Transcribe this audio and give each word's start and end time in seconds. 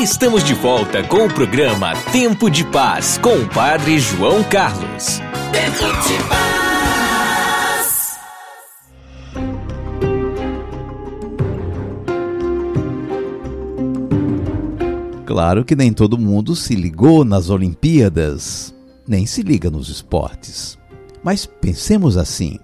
Estamos 0.00 0.42
de 0.42 0.54
volta 0.54 1.06
com 1.06 1.26
o 1.26 1.34
programa 1.34 1.92
Tempo 2.10 2.48
de 2.48 2.64
Paz 2.64 3.18
com 3.18 3.34
o 3.34 3.46
Padre 3.50 3.98
João 3.98 4.42
Carlos. 4.44 5.20
Tempo 5.52 5.92
de 6.08 6.14
Paz. 6.26 6.40
Claro 15.26 15.66
que 15.66 15.76
nem 15.76 15.92
todo 15.92 16.16
mundo 16.16 16.56
se 16.56 16.74
ligou 16.74 17.22
nas 17.22 17.50
Olimpíadas, 17.50 18.74
nem 19.06 19.26
se 19.26 19.42
liga 19.42 19.70
nos 19.70 19.90
esportes. 19.90 20.78
Mas 21.22 21.44
pensemos 21.44 22.16
assim: 22.16 22.58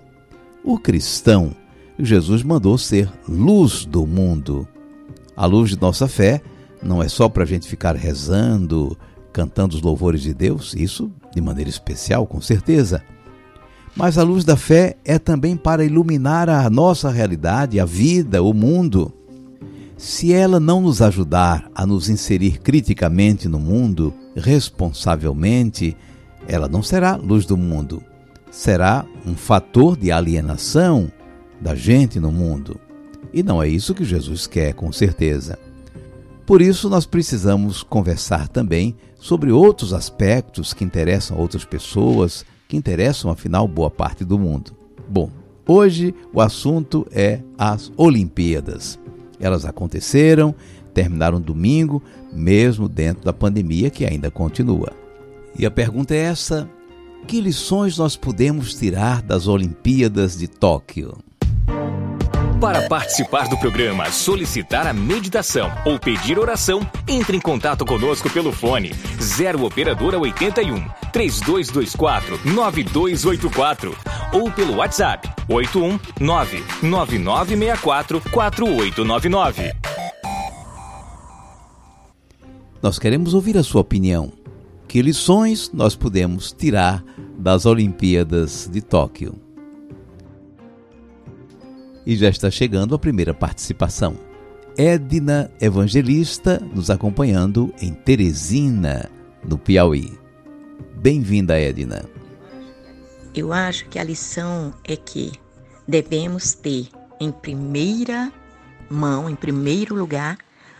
o 0.65 0.79
cristão, 0.79 1.55
Jesus 1.99 2.43
mandou 2.43 2.79
ser 2.79 3.13
luz 3.29 3.85
do 3.85 4.07
mundo. 4.07 4.67
A 5.37 5.45
luz 5.45 5.69
de 5.69 5.79
nossa 5.79 6.09
fé 6.09 6.41
não 6.87 7.03
é 7.03 7.09
só 7.09 7.29
para 7.29 7.43
a 7.43 7.47
gente 7.47 7.69
ficar 7.69 7.97
rezando, 7.97 8.97
cantando 9.33 9.77
os 9.77 9.83
louvores 9.83 10.23
de 10.23 10.33
Deus, 10.33 10.75
isso 10.75 11.11
de 11.35 11.41
maneira 11.41 11.69
especial, 11.69 12.27
com 12.27 12.41
certeza. 12.41 13.03
Mas 13.95 14.19
a 14.19 14.23
luz 14.23 14.45
da 14.45 14.57
fé 14.57 14.97
é 15.05 15.19
também 15.19 15.57
para 15.57 15.85
iluminar 15.85 16.49
a 16.49 16.69
nossa 16.71 17.11
realidade, 17.11 17.81
a 17.81 17.85
vida, 17.85 18.43
o 18.43 18.53
mundo. 18.53 19.13
Se 19.97 20.33
ela 20.33 20.61
não 20.61 20.81
nos 20.83 21.01
ajudar 21.01 21.71
a 21.75 21.87
nos 21.87 22.09
inserir 22.09 22.61
criticamente 22.61 23.49
no 23.49 23.59
mundo, 23.59 24.13
responsavelmente, 24.35 25.97
ela 26.47 26.69
não 26.69 26.83
será 26.83 27.17
luz 27.17 27.47
do 27.47 27.57
mundo. 27.57 28.03
Será 28.51 29.05
um 29.27 29.35
fator 29.35 29.97
de 29.97 30.13
alienação 30.13 31.11
da 31.61 31.75
gente 31.75 32.21
no 32.21 32.31
mundo. 32.31 32.79
E 33.33 33.43
não 33.43 33.63
é 33.63 33.69
isso 33.69 33.95
que 33.95 34.05
Jesus 34.05 34.47
quer, 34.47 34.75
com 34.75 34.93
certeza. 34.93 35.59
Por 36.47 36.63
isso, 36.63 36.89
nós 36.89 37.05
precisamos 37.05 37.83
conversar 37.83 38.47
também 38.47 38.95
sobre 39.19 39.51
outros 39.51 39.93
aspectos 39.93 40.73
que 40.73 40.85
interessam 40.85 41.37
outras 41.37 41.65
pessoas, 41.65 42.47
que 42.69 42.77
interessam, 42.77 43.33
afinal, 43.33 43.67
boa 43.67 43.91
parte 43.91 44.25
do 44.25 44.39
mundo. 44.39 44.71
Bom, 45.09 45.29
hoje 45.67 46.15
o 46.33 46.41
assunto 46.41 47.05
é 47.11 47.41
as 47.59 47.91
Olimpíadas. 47.97 48.97
Elas 49.41 49.65
aconteceram, 49.65 50.55
terminaram 50.95 51.41
domingo, 51.41 52.01
mesmo 52.33 52.89
dentro 52.89 53.25
da 53.25 53.33
pandemia 53.33 53.91
que 53.91 54.07
ainda 54.07 54.31
continua. 54.31 54.93
E 55.59 55.67
a 55.67 55.71
pergunta 55.71 56.15
é 56.15 56.19
essa: 56.19 56.71
que 57.27 57.41
lições 57.41 57.99
nós 57.99 58.17
podemos 58.17 58.73
tirar 58.75 59.21
das 59.21 59.49
Olimpíadas 59.49 60.39
de 60.39 60.47
Tóquio? 60.47 61.19
Para 62.61 62.89
participar 62.89 63.49
do 63.49 63.57
programa, 63.59 64.11
solicitar 64.11 64.87
a 64.87 64.93
meditação 64.93 65.71
ou 65.85 65.99
pedir 65.99 66.39
oração, 66.39 66.81
entre 67.07 67.37
em 67.37 67.41
contato 67.41 67.85
conosco 67.85 68.31
pelo 68.31 68.51
fone 68.51 68.95
0 69.21 69.63
operadora 69.63 70.19
81 70.19 70.83
3224 71.13 72.41
9284 72.47 73.95
ou 74.33 74.51
pelo 74.51 74.77
WhatsApp 74.77 75.29
81 75.47 76.01
99964 76.19 78.23
4899. 78.33 79.75
Nós 82.83 82.99
queremos 82.99 83.35
ouvir 83.35 83.59
a 83.59 83.63
sua 83.63 83.83
opinião. 83.83 84.33
Que 84.89 85.03
lições 85.03 85.71
nós 85.75 85.95
podemos 85.95 86.53
tirar 86.53 87.05
das 87.37 87.67
Olimpíadas 87.67 88.67
de 88.73 88.81
Tóquio? 88.81 89.46
E 92.07 92.15
já 92.15 92.29
está 92.29 92.49
chegando 92.49 92.95
a 92.95 92.99
primeira 93.01 93.35
participação. 93.35 94.17
Edna 94.79 95.51
Evangelista 95.61 96.63
nos 96.73 96.89
acompanhando 96.89 97.75
em 97.83 97.93
Teresina, 97.93 99.11
no 99.43 99.59
Piauí. 99.59 100.17
Bem-vinda, 100.95 101.59
Edna. 101.59 102.09
Eu 103.35 103.53
acho 103.53 103.89
que 103.89 103.99
a 103.99 104.05
lição 104.05 104.73
é 104.85 104.95
que 104.95 105.33
devemos 105.89 106.55
ter 106.55 106.89
em 107.19 107.33
primeira 107.33 108.33
mão, 108.89 109.29
em 109.29 109.35
primeiro 109.35 109.97
lugar, 109.97 110.39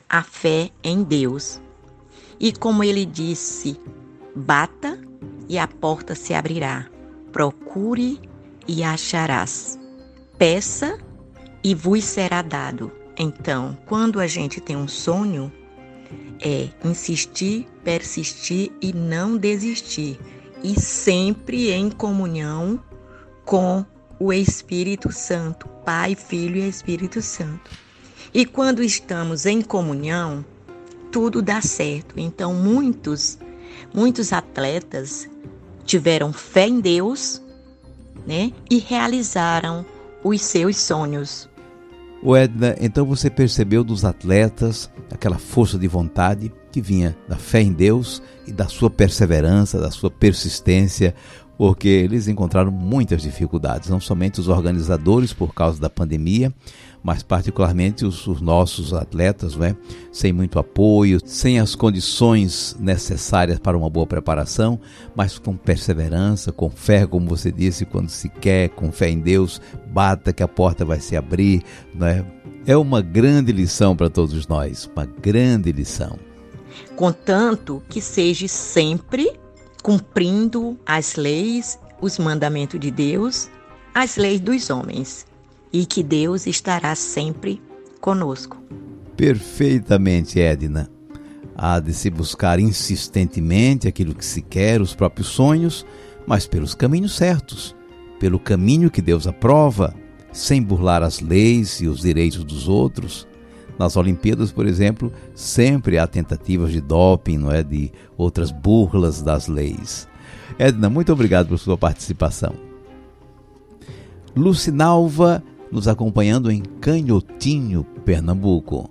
a 0.09 0.23
fé 0.23 0.71
em 0.85 1.03
Deus. 1.03 1.61
E 2.39 2.53
como 2.53 2.85
ele 2.85 3.05
disse, 3.05 3.81
bata 4.35 4.97
e 5.49 5.59
a 5.59 5.67
porta 5.67 6.15
se 6.15 6.35
abrirá. 6.35 6.87
Procure 7.33 8.21
e 8.69 8.85
acharás. 8.85 9.77
Peça 10.39 10.99
e 11.67 11.75
vos 11.75 12.05
será 12.05 12.43
dado. 12.43 12.93
Então, 13.19 13.77
quando 13.87 14.21
a 14.21 14.27
gente 14.29 14.61
tem 14.61 14.77
um 14.77 14.87
sonho, 14.87 15.53
é 16.41 16.69
insistir, 16.85 17.67
persistir 17.83 18.71
e 18.81 18.93
não 18.93 19.37
desistir, 19.37 20.17
e 20.63 20.81
sempre 20.81 21.73
em 21.73 21.91
comunhão 21.91 22.81
com 23.45 23.85
o 24.17 24.33
Espírito 24.33 25.11
Santo, 25.11 25.67
Pai, 25.85 26.15
Filho 26.15 26.59
e 26.59 26.69
Espírito 26.69 27.21
Santo. 27.21 27.69
E 28.33 28.47
quando 28.47 28.81
estamos 28.81 29.45
em 29.45 29.61
comunhão, 29.61 30.45
tudo 31.11 31.43
dá 31.43 31.61
certo. 31.61 32.15
Então, 32.17 32.55
muitos, 32.55 33.41
muitos 33.93 34.33
atletas 34.33 35.29
tiveram 35.85 36.33
fé 36.33 36.69
em 36.69 36.79
Deus, 36.79 37.43
né, 38.25 38.53
e 38.71 38.79
realizaram 38.79 39.85
os 40.23 40.41
seus 40.43 40.77
sonhos. 40.77 41.49
O 42.27 42.35
Edna, 42.35 42.75
então 42.81 43.07
você 43.07 43.31
percebeu 43.31 43.85
dos 43.85 44.05
atletas 44.05 44.91
aquela 45.13 45.39
força 45.39 45.79
de 45.79 45.87
vontade 45.87 46.53
que 46.73 46.81
vinha 46.81 47.17
da 47.29 47.37
fé 47.37 47.61
em 47.61 47.73
Deus 47.73 48.21
e 48.49 48.53
da 48.53 48.67
sua 48.67 48.91
perseverança, 48.91 49.79
da 49.79 49.93
sua 49.93 50.11
persistência, 50.11 51.15
porque 51.57 51.89
eles 51.89 52.29
encontraram 52.29 52.71
muitas 52.71 53.23
dificuldades, 53.23 53.89
não 53.89 54.01
somente 54.01 54.41
os 54.41 54.49
organizadores 54.49 55.33
por 55.33 55.55
causa 55.55 55.81
da 55.81 55.89
pandemia, 55.89 56.53
mas 57.03 57.23
particularmente 57.23 58.05
os, 58.05 58.27
os 58.27 58.41
nossos 58.41 58.93
atletas, 58.93 59.57
né? 59.57 59.77
sem 60.11 60.33
muito 60.33 60.59
apoio, 60.59 61.21
sem 61.25 61.59
as 61.61 61.75
condições 61.75 62.77
necessárias 62.81 63.59
para 63.59 63.79
uma 63.79 63.89
boa 63.89 64.07
preparação, 64.07 64.79
mas 65.15 65.39
com 65.39 65.57
perseverança, 65.57 66.51
com 66.51 66.69
fé, 66.69 67.07
como 67.07 67.29
você 67.29 67.53
disse, 67.53 67.87
quando 67.87 68.09
se 68.09 68.29
quer, 68.29 68.71
com 68.71 68.91
fé 68.91 69.09
em 69.09 69.21
Deus, 69.21 69.61
bata 69.87 70.33
que 70.33 70.43
a 70.43 70.49
porta 70.49 70.85
vai 70.85 71.01
se 71.01 71.17
abrir. 71.17 71.63
Né? 71.95 72.25
É 72.67 72.77
uma 72.77 73.01
grande 73.01 73.53
lição 73.53 73.95
para 73.95 74.11
todos 74.11 74.47
nós, 74.49 74.91
uma 74.95 75.07
grande 75.07 75.71
lição. 75.71 76.19
Contanto 76.97 77.83
que 77.89 78.01
seja 78.01 78.49
sempre 78.49 79.36
cumprindo 79.87 80.77
as 80.85 81.15
leis, 81.15 81.79
os 82.01 82.19
mandamentos 82.19 82.81
de 82.81 82.91
Deus, 82.91 83.49
as 83.95 84.17
leis 84.17 84.41
dos 84.41 84.69
homens 84.69 85.25
e 85.73 85.87
que 85.87 86.03
Deus 86.03 86.49
estará 86.49 86.97
sempre 86.97 87.63
conosco. 88.01 88.61
Perfeitamente, 89.17 90.41
Edna. 90.41 90.91
Há 91.55 91.79
de 91.79 91.95
se 91.95 92.11
buscar 92.11 92.59
insistentemente 92.59 93.87
aquilo 93.87 94.13
que 94.13 94.25
se 94.25 94.43
quer, 94.43 94.81
os 94.81 94.93
próprios 94.93 95.29
sonhos, 95.29 95.87
mas 96.27 96.49
pelos 96.49 96.75
caminhos 96.75 97.15
certos, 97.15 97.73
pelo 98.19 98.41
caminho 98.41 98.91
que 98.91 99.01
Deus 99.01 99.25
aprova, 99.25 99.95
sem 100.33 100.61
burlar 100.61 101.05
as 101.05 101.21
leis 101.21 101.81
e 101.81 101.87
os 101.87 102.01
direitos 102.01 102.43
dos 102.43 102.67
outros. 102.67 103.25
Nas 103.79 103.97
Olimpíadas, 103.97 104.51
por 104.51 104.67
exemplo, 104.67 105.13
sempre 105.35 105.99
há 105.99 106.07
tentativas 106.07 106.73
de 106.73 106.81
doping, 106.81 107.39
não 107.39 107.53
é, 107.53 107.63
de 107.63 107.93
outras 108.17 108.51
burlas 108.51 109.21
das 109.21 109.49
leis. 109.49 110.09
Edna, 110.59 110.89
muito 110.89 111.13
obrigado 111.13 111.49
por 111.49 111.59
sua 111.59 111.77
participação. 111.77 112.55
Lucinalva 114.35 115.43
nos 115.71 115.89
acompanhando 115.89 116.51
em 116.51 116.61
Canhotinho, 116.61 117.85
Pernambuco. 118.05 118.89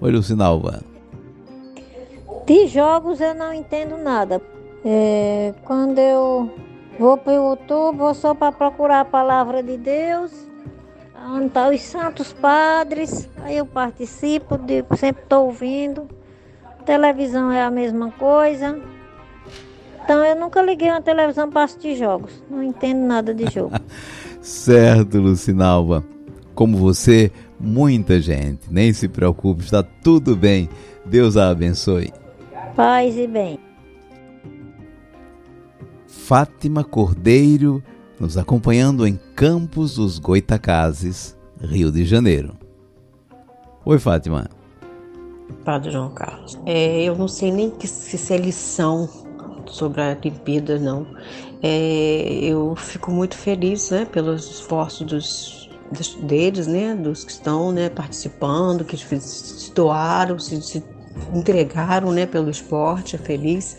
Oi, 0.00 0.10
Lucinalva. 0.10 0.82
De 2.46 2.66
jogos 2.66 3.20
eu 3.20 3.34
não 3.34 3.52
entendo 3.52 3.96
nada. 3.96 4.40
É, 4.84 5.54
quando 5.64 5.98
eu 5.98 6.50
vou 6.98 7.16
para 7.16 7.32
o 7.32 7.50
YouTube, 7.50 7.98
vou 7.98 8.14
só 8.14 8.34
para 8.34 8.52
procurar 8.52 9.00
a 9.00 9.04
palavra 9.04 9.62
de 9.62 9.76
Deus. 9.76 10.49
Onde 11.28 11.50
tá 11.50 11.68
os 11.68 11.80
santos 11.82 12.32
padres, 12.32 13.28
aí 13.42 13.56
eu 13.56 13.66
participo, 13.66 14.58
sempre 14.96 15.22
estou 15.22 15.46
ouvindo. 15.46 16.08
Televisão 16.84 17.50
é 17.50 17.62
a 17.62 17.70
mesma 17.70 18.10
coisa. 18.12 18.80
Então 20.02 20.24
eu 20.24 20.34
nunca 20.34 20.62
liguei 20.62 20.88
uma 20.88 21.02
televisão 21.02 21.50
para 21.50 21.64
assistir 21.64 21.96
jogos. 21.96 22.42
Não 22.50 22.62
entendo 22.62 23.00
nada 23.06 23.34
de 23.34 23.50
jogo. 23.50 23.76
certo, 24.40 25.18
Lucinalva. 25.18 26.04
Como 26.54 26.76
você, 26.76 27.30
muita 27.58 28.20
gente. 28.20 28.72
Nem 28.72 28.92
se 28.92 29.08
preocupe, 29.08 29.62
está 29.62 29.82
tudo 29.82 30.34
bem. 30.34 30.68
Deus 31.04 31.36
a 31.36 31.50
abençoe. 31.50 32.12
Paz 32.74 33.16
e 33.16 33.26
bem. 33.26 33.58
Fátima 36.06 36.82
Cordeiro 36.82 37.82
nos 38.20 38.36
acompanhando 38.36 39.06
em 39.06 39.18
Campos 39.34 39.94
dos 39.94 40.18
Goitacazes, 40.18 41.34
Rio 41.58 41.90
de 41.90 42.04
Janeiro. 42.04 42.54
Oi, 43.82 43.98
Fátima. 43.98 44.46
Padre 45.64 45.90
João 45.90 46.10
Carlos. 46.10 46.58
É, 46.66 47.02
eu 47.02 47.16
não 47.16 47.26
sei 47.26 47.50
nem 47.50 47.70
que, 47.70 47.88
se 47.88 48.32
é 48.32 48.36
lição 48.36 49.08
sobre 49.66 50.02
a 50.02 50.16
Olimpíada, 50.20 50.78
não. 50.78 51.06
É, 51.62 52.40
eu 52.42 52.76
fico 52.76 53.10
muito 53.10 53.36
feliz 53.36 53.90
né, 53.90 54.04
pelos 54.04 54.50
esforços 54.50 55.06
dos, 55.06 55.70
deles, 56.22 56.66
né, 56.66 56.94
dos 56.94 57.24
que 57.24 57.32
estão 57.32 57.72
né, 57.72 57.88
participando, 57.88 58.84
que 58.84 58.96
se 58.98 59.72
doaram, 59.72 60.38
se, 60.38 60.60
se 60.60 60.84
entregaram 61.34 62.12
né, 62.12 62.26
pelo 62.26 62.50
esporte, 62.50 63.16
é 63.16 63.18
feliz 63.18 63.78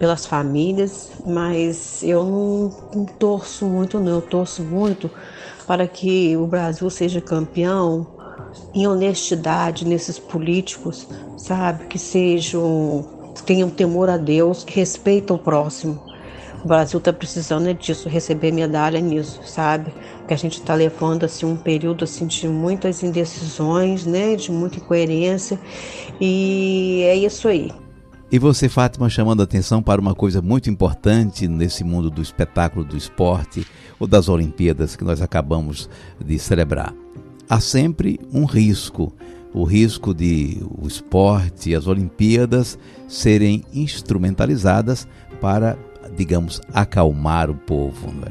pelas 0.00 0.24
famílias, 0.24 1.10
mas 1.26 2.02
eu 2.02 2.24
não, 2.24 2.72
não 2.94 3.04
torço 3.04 3.66
muito, 3.66 4.00
não. 4.00 4.12
Eu 4.12 4.22
torço 4.22 4.62
muito 4.62 5.10
para 5.66 5.86
que 5.86 6.34
o 6.38 6.46
Brasil 6.46 6.88
seja 6.88 7.20
campeão 7.20 8.06
em 8.74 8.86
honestidade 8.86 9.86
nesses 9.86 10.18
políticos, 10.18 11.06
sabe? 11.36 11.86
Que 11.86 11.98
sejam, 11.98 13.04
tenham 13.44 13.68
temor 13.68 14.08
a 14.08 14.16
Deus, 14.16 14.64
que 14.64 14.74
respeitam 14.74 15.36
o 15.36 15.38
próximo. 15.38 16.00
O 16.64 16.68
Brasil 16.68 16.98
está 16.98 17.12
precisando 17.12 17.68
é 17.68 17.74
disso, 17.74 18.08
receber 18.08 18.52
medalha 18.52 19.00
nisso, 19.00 19.40
sabe? 19.44 19.92
Que 20.26 20.32
a 20.32 20.36
gente 20.36 20.60
está 20.60 20.74
levando 20.74 21.24
assim 21.24 21.44
um 21.44 21.56
período 21.56 22.04
assim 22.04 22.26
de 22.26 22.48
muitas 22.48 23.02
indecisões, 23.02 24.06
né? 24.06 24.34
De 24.34 24.50
muita 24.50 24.78
incoerência 24.78 25.60
e 26.18 27.02
é 27.04 27.16
isso 27.16 27.48
aí. 27.48 27.70
E 28.32 28.38
você, 28.38 28.68
Fátima, 28.68 29.10
chamando 29.10 29.40
a 29.40 29.44
atenção 29.44 29.82
para 29.82 30.00
uma 30.00 30.14
coisa 30.14 30.40
muito 30.40 30.70
importante 30.70 31.48
nesse 31.48 31.82
mundo 31.82 32.08
do 32.08 32.22
espetáculo, 32.22 32.84
do 32.84 32.96
esporte 32.96 33.66
ou 33.98 34.06
das 34.06 34.28
Olimpíadas 34.28 34.94
que 34.94 35.02
nós 35.02 35.20
acabamos 35.20 35.90
de 36.24 36.38
celebrar. 36.38 36.94
Há 37.48 37.58
sempre 37.58 38.20
um 38.32 38.44
risco, 38.44 39.12
o 39.52 39.64
risco 39.64 40.14
de 40.14 40.62
o 40.80 40.86
esporte 40.86 41.70
e 41.70 41.74
as 41.74 41.88
Olimpíadas 41.88 42.78
serem 43.08 43.64
instrumentalizadas 43.74 45.08
para, 45.40 45.76
digamos, 46.16 46.60
acalmar 46.72 47.50
o 47.50 47.56
povo. 47.56 48.14
É? 48.24 48.30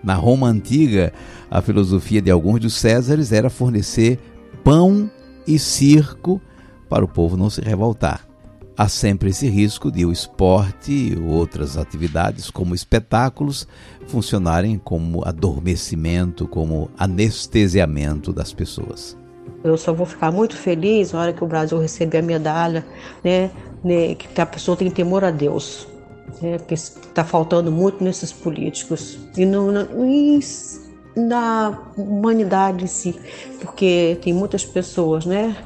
Na 0.00 0.14
Roma 0.14 0.46
antiga, 0.46 1.12
a 1.50 1.60
filosofia 1.60 2.22
de 2.22 2.30
alguns 2.30 2.60
dos 2.60 2.74
Césares 2.74 3.32
era 3.32 3.50
fornecer 3.50 4.16
pão 4.62 5.10
e 5.44 5.58
circo 5.58 6.40
para 6.88 7.04
o 7.04 7.08
povo 7.08 7.36
não 7.36 7.50
se 7.50 7.60
revoltar 7.60 8.32
há 8.76 8.88
sempre 8.88 9.30
esse 9.30 9.48
risco 9.48 9.90
de 9.90 10.04
o 10.04 10.12
esporte 10.12 10.92
e 10.92 11.18
outras 11.18 11.76
atividades, 11.76 12.50
como 12.50 12.74
espetáculos, 12.74 13.66
funcionarem 14.06 14.78
como 14.78 15.26
adormecimento, 15.26 16.46
como 16.46 16.90
anestesiamento 16.98 18.32
das 18.32 18.52
pessoas. 18.52 19.16
Eu 19.62 19.76
só 19.78 19.92
vou 19.92 20.06
ficar 20.06 20.30
muito 20.30 20.56
feliz 20.56 21.12
na 21.12 21.20
hora 21.20 21.32
que 21.32 21.42
o 21.42 21.46
Brasil 21.46 21.78
receber 21.78 22.18
a 22.18 22.22
medalha, 22.22 22.84
né, 23.22 23.50
né 23.82 24.14
que 24.14 24.40
a 24.40 24.46
pessoa 24.46 24.76
tem 24.76 24.90
temor 24.90 25.24
a 25.24 25.30
Deus. 25.30 25.88
Né, 26.42 26.58
porque 26.58 26.74
está 26.74 27.22
faltando 27.22 27.70
muito 27.70 28.02
nesses 28.02 28.32
políticos 28.32 29.18
e 29.36 29.46
no, 29.46 29.70
na 31.14 31.78
humanidade 31.96 32.84
em 32.84 32.86
si, 32.88 33.14
porque 33.60 34.18
tem 34.20 34.32
muitas 34.32 34.64
pessoas, 34.64 35.24
né, 35.26 35.56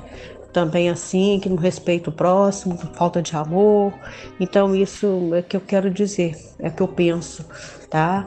também 0.53 0.89
assim, 0.89 1.39
que 1.41 1.49
não 1.49 1.57
respeita 1.57 2.11
o 2.11 2.13
próximo, 2.13 2.77
falta 2.95 3.23
de 3.23 3.35
amor. 3.37 3.93
Então 4.41 4.75
isso 4.75 5.35
é 5.35 5.43
que 5.43 5.57
eu 5.57 5.61
quero 5.61 5.91
dizer, 5.91 6.37
é 6.59 6.71
que 6.71 6.83
eu 6.83 6.89
penso, 6.89 7.45
tá? 7.91 8.27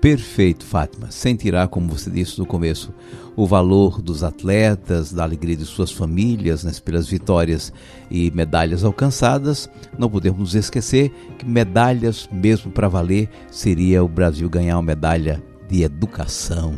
Perfeito, 0.00 0.64
Fátima. 0.64 1.10
Sem 1.10 1.34
tirar, 1.34 1.68
como 1.68 1.88
você 1.88 2.10
disse 2.10 2.38
no 2.38 2.46
começo, 2.46 2.94
o 3.34 3.46
valor 3.46 4.00
dos 4.00 4.22
atletas, 4.22 5.12
da 5.12 5.24
alegria 5.24 5.56
de 5.56 5.64
suas 5.64 5.90
famílias 5.90 6.62
né, 6.62 6.72
pelas 6.84 7.08
vitórias 7.08 7.72
e 8.10 8.30
medalhas 8.30 8.84
alcançadas, 8.84 9.68
não 9.98 10.08
podemos 10.08 10.38
nos 10.38 10.54
esquecer 10.54 11.10
que 11.38 11.44
medalhas, 11.44 12.28
mesmo 12.30 12.70
para 12.70 12.88
valer, 12.88 13.28
seria 13.50 14.04
o 14.04 14.08
Brasil 14.08 14.48
ganhar 14.48 14.76
uma 14.76 14.82
medalha 14.82 15.42
de 15.68 15.82
educação, 15.82 16.74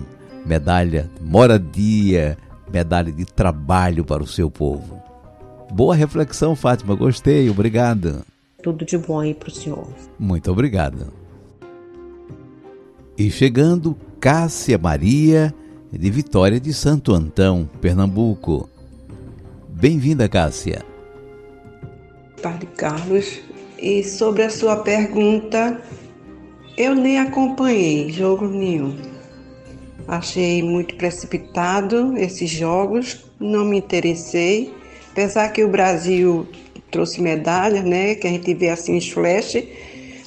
medalha 0.47 1.11
de 1.15 1.23
moradia, 1.23 2.39
medalha 2.73 3.13
de 3.13 3.25
trabalho 3.25 4.05
para 4.05 4.23
o 4.23 4.27
seu 4.27 4.51
povo. 4.51 5.03
Boa 5.71 5.95
reflexão, 5.95 6.57
Fátima, 6.57 6.95
gostei, 6.95 7.49
obrigado. 7.51 8.25
Tudo 8.63 8.85
de 8.85 8.99
bom 8.99 9.21
aí 9.21 9.35
para 9.35 9.49
o 9.49 9.53
senhor. 9.53 9.87
Muito 10.19 10.51
obrigado. 10.51 11.13
E 13.17 13.31
chegando, 13.31 13.97
Cássia 14.21 14.79
Maria, 14.79 15.55
de 15.93 16.11
Vitória 16.11 16.61
de 16.61 16.73
Santo 16.73 17.15
Antão, 17.15 17.69
Pernambuco. 17.81 18.69
Bem-vinda, 19.69 20.29
Cássia. 20.29 20.83
Padre 22.43 22.69
Carlos, 22.77 23.41
e 23.79 24.03
sobre 24.05 24.43
a 24.43 24.51
sua 24.51 24.77
pergunta, 24.77 25.81
eu 26.77 26.95
nem 26.95 27.19
acompanhei 27.19 28.11
jogo 28.11 28.47
nenhum. 28.47 29.08
Achei 30.09 30.63
muito 30.63 30.95
precipitado 30.95 32.17
esses 32.17 32.49
jogos, 32.49 33.27
não 33.39 33.67
me 33.67 33.77
interessei. 33.77 34.73
Apesar 35.13 35.53
que 35.53 35.63
o 35.63 35.69
Brasil 35.69 36.49
trouxe 36.91 37.21
medalha, 37.21 37.83
né, 37.83 38.15
que 38.15 38.27
a 38.27 38.31
gente 38.31 38.55
vê 38.55 38.71
assim 38.71 38.97
os 38.97 39.07
flash, 39.11 39.63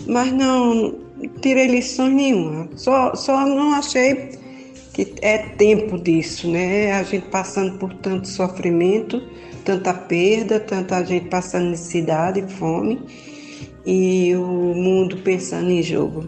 mas 0.06 0.32
não 0.32 1.00
tirei 1.42 1.66
lições 1.66 2.14
nenhuma. 2.14 2.70
Só, 2.76 3.16
só 3.16 3.44
não 3.44 3.74
achei 3.74 4.30
que 4.94 5.16
é 5.20 5.40
tempo 5.40 5.98
disso, 5.98 6.48
né? 6.48 6.92
A 6.92 7.02
gente 7.02 7.28
passando 7.30 7.80
por 7.80 7.92
tanto 7.96 8.28
sofrimento, 8.28 9.20
tanta 9.66 9.96
perda, 9.96 10.60
tanta 10.60 11.04
gente 11.04 11.28
passando 11.28 11.72
necessidade, 11.72 12.44
fome 12.54 13.02
e 13.84 14.36
o 14.36 14.76
mundo 14.76 15.18
pensando 15.18 15.72
em 15.72 15.82
jogo 15.82 16.28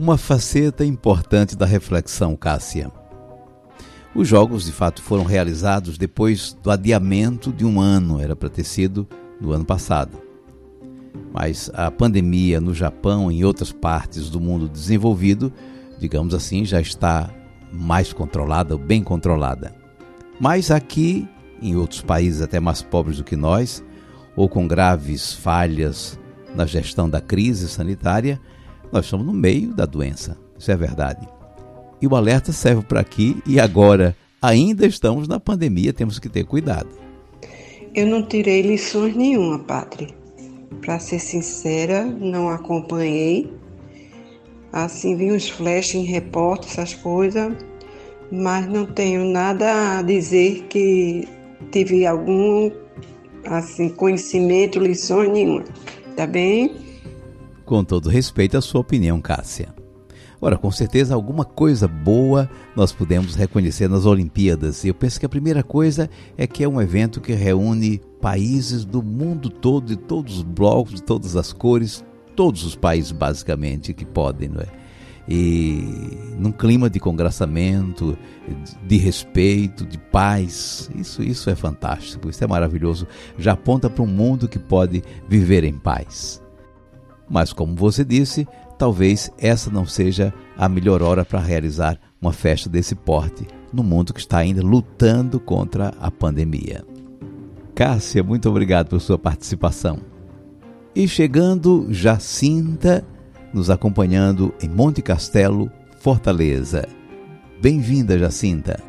uma 0.00 0.16
faceta 0.16 0.82
importante 0.82 1.54
da 1.54 1.66
reflexão, 1.66 2.34
Cássia. 2.34 2.90
Os 4.14 4.26
jogos, 4.26 4.64
de 4.64 4.72
fato, 4.72 5.02
foram 5.02 5.24
realizados 5.24 5.98
depois 5.98 6.56
do 6.62 6.70
adiamento 6.70 7.52
de 7.52 7.66
um 7.66 7.78
ano, 7.78 8.18
era 8.18 8.34
para 8.34 8.48
ter 8.48 8.64
sido 8.64 9.06
no 9.38 9.52
ano 9.52 9.64
passado. 9.64 10.18
Mas 11.34 11.70
a 11.74 11.90
pandemia 11.90 12.62
no 12.62 12.72
Japão 12.72 13.30
e 13.30 13.40
em 13.40 13.44
outras 13.44 13.72
partes 13.72 14.30
do 14.30 14.40
mundo 14.40 14.70
desenvolvido, 14.70 15.52
digamos 15.98 16.32
assim, 16.32 16.64
já 16.64 16.80
está 16.80 17.28
mais 17.70 18.10
controlada, 18.10 18.78
bem 18.78 19.02
controlada. 19.02 19.74
Mas 20.40 20.70
aqui, 20.70 21.28
em 21.60 21.76
outros 21.76 22.00
países 22.00 22.40
até 22.40 22.58
mais 22.58 22.80
pobres 22.80 23.18
do 23.18 23.24
que 23.24 23.36
nós, 23.36 23.84
ou 24.34 24.48
com 24.48 24.66
graves 24.66 25.34
falhas 25.34 26.18
na 26.54 26.64
gestão 26.64 27.08
da 27.08 27.20
crise 27.20 27.68
sanitária, 27.68 28.40
nós 28.92 29.04
estamos 29.04 29.26
no 29.26 29.32
meio 29.32 29.74
da 29.74 29.86
doença, 29.86 30.36
isso 30.58 30.70
é 30.70 30.76
verdade. 30.76 31.26
E 32.00 32.06
o 32.06 32.16
alerta 32.16 32.52
serve 32.52 32.82
para 32.82 33.00
aqui 33.00 33.40
e 33.46 33.60
agora. 33.60 34.16
Ainda 34.42 34.86
estamos 34.86 35.28
na 35.28 35.38
pandemia, 35.38 35.92
temos 35.92 36.18
que 36.18 36.28
ter 36.28 36.44
cuidado. 36.44 36.88
Eu 37.94 38.06
não 38.06 38.22
tirei 38.22 38.62
lições 38.62 39.14
nenhuma, 39.14 39.58
Pátria. 39.58 40.08
Para 40.80 40.98
ser 40.98 41.18
sincera, 41.18 42.04
não 42.04 42.48
acompanhei. 42.48 43.52
Assim, 44.72 45.14
vi 45.16 45.30
uns 45.30 45.48
flashes 45.48 45.96
em 45.96 46.04
repórter, 46.04 46.70
essas 46.70 46.94
coisas, 46.94 47.52
mas 48.30 48.66
não 48.66 48.86
tenho 48.86 49.24
nada 49.24 49.98
a 49.98 50.02
dizer 50.02 50.64
que 50.68 51.28
tive 51.70 52.06
algum 52.06 52.70
assim 53.44 53.88
conhecimento, 53.88 54.78
lições 54.78 55.30
nenhuma. 55.30 55.64
Tá 56.16 56.26
bem? 56.26 56.89
Com 57.70 57.84
todo 57.84 58.08
respeito 58.08 58.58
à 58.58 58.60
sua 58.60 58.80
opinião, 58.80 59.20
Cássia. 59.20 59.72
Ora, 60.40 60.58
com 60.58 60.72
certeza 60.72 61.14
alguma 61.14 61.44
coisa 61.44 61.86
boa 61.86 62.50
nós 62.74 62.90
podemos 62.90 63.36
reconhecer 63.36 63.88
nas 63.88 64.06
Olimpíadas. 64.06 64.84
Eu 64.84 64.92
penso 64.92 65.20
que 65.20 65.26
a 65.26 65.28
primeira 65.28 65.62
coisa 65.62 66.10
é 66.36 66.48
que 66.48 66.64
é 66.64 66.68
um 66.68 66.82
evento 66.82 67.20
que 67.20 67.32
reúne 67.32 68.00
países 68.20 68.84
do 68.84 69.00
mundo 69.04 69.48
todo, 69.48 69.86
de 69.86 69.94
todos 69.94 70.38
os 70.38 70.42
blocos, 70.42 70.94
de 70.94 71.02
todas 71.04 71.36
as 71.36 71.52
cores, 71.52 72.04
todos 72.34 72.64
os 72.64 72.74
países 72.74 73.12
basicamente 73.12 73.94
que 73.94 74.04
podem, 74.04 74.48
não 74.48 74.62
é? 74.62 74.66
e 75.28 76.18
num 76.40 76.50
clima 76.50 76.90
de 76.90 76.98
congraçamento, 76.98 78.18
de 78.84 78.96
respeito, 78.96 79.86
de 79.86 79.96
paz. 79.96 80.90
Isso, 80.96 81.22
isso 81.22 81.48
é 81.48 81.54
fantástico, 81.54 82.28
isso 82.28 82.42
é 82.42 82.48
maravilhoso. 82.48 83.06
Já 83.38 83.52
aponta 83.52 83.88
para 83.88 84.02
um 84.02 84.08
mundo 84.08 84.48
que 84.48 84.58
pode 84.58 85.04
viver 85.28 85.62
em 85.62 85.78
paz. 85.78 86.42
Mas, 87.30 87.52
como 87.52 87.76
você 87.76 88.04
disse, 88.04 88.46
talvez 88.76 89.30
essa 89.38 89.70
não 89.70 89.86
seja 89.86 90.34
a 90.58 90.68
melhor 90.68 91.00
hora 91.00 91.24
para 91.24 91.38
realizar 91.38 91.96
uma 92.20 92.32
festa 92.32 92.68
desse 92.68 92.96
porte 92.96 93.46
no 93.72 93.84
mundo 93.84 94.12
que 94.12 94.18
está 94.18 94.38
ainda 94.38 94.60
lutando 94.60 95.38
contra 95.38 95.94
a 96.00 96.10
pandemia. 96.10 96.84
Cássia, 97.72 98.24
muito 98.24 98.50
obrigado 98.50 98.88
por 98.88 99.00
sua 99.00 99.16
participação. 99.16 99.98
E 100.92 101.06
chegando 101.06 101.86
Jacinta, 101.90 103.06
nos 103.54 103.70
acompanhando 103.70 104.52
em 104.60 104.68
Monte 104.68 105.00
Castelo, 105.00 105.70
Fortaleza. 106.00 106.88
Bem-vinda, 107.62 108.18
Jacinta. 108.18 108.82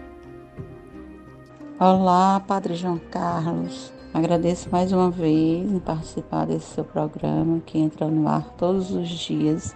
Olá, 1.80 2.40
Padre 2.40 2.74
João 2.74 3.00
Carlos. 3.12 3.94
Agradeço 4.14 4.70
mais 4.70 4.92
uma 4.92 5.10
vez 5.10 5.72
em 5.72 5.80
participar 5.80 6.46
desse 6.46 6.74
seu 6.74 6.84
programa 6.84 7.62
que 7.66 7.78
entra 7.78 8.08
no 8.08 8.28
ar 8.28 8.44
todos 8.58 8.92
os 8.92 9.08
dias, 9.08 9.74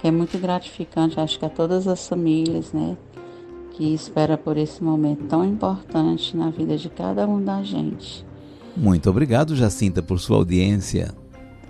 que 0.00 0.08
é 0.08 0.10
muito 0.10 0.38
gratificante, 0.38 1.20
acho 1.20 1.38
que 1.38 1.44
a 1.44 1.50
todas 1.50 1.86
as 1.86 2.08
famílias, 2.08 2.72
né, 2.72 2.96
que 3.72 3.92
espera 3.92 4.38
por 4.38 4.56
esse 4.56 4.82
momento 4.82 5.24
tão 5.26 5.44
importante 5.44 6.34
na 6.34 6.48
vida 6.48 6.78
de 6.78 6.88
cada 6.88 7.28
um 7.28 7.42
da 7.44 7.62
gente. 7.62 8.24
Muito 8.74 9.10
obrigado, 9.10 9.54
Jacinta, 9.54 10.02
por 10.02 10.18
sua 10.18 10.38
audiência. 10.38 11.14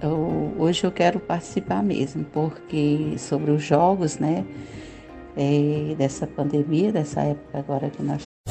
Eu, 0.00 0.54
hoje 0.58 0.84
eu 0.84 0.92
quero 0.92 1.18
participar 1.18 1.82
mesmo, 1.82 2.24
porque 2.26 3.16
sobre 3.18 3.50
os 3.50 3.64
jogos, 3.64 4.16
né, 4.16 4.46
é, 5.36 5.96
dessa 5.98 6.24
pandemia, 6.24 6.92
dessa 6.92 7.20
época 7.22 7.58
agora 7.58 7.90
que 7.90 8.00
nós 8.00 8.22